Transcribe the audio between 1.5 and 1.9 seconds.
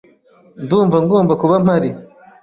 mpari.